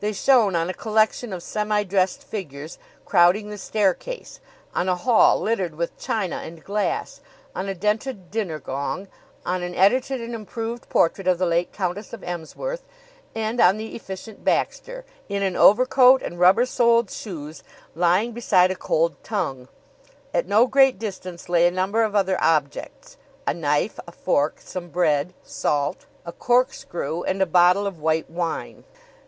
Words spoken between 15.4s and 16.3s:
an overcoat